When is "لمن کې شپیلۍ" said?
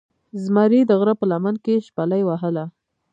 1.31-2.21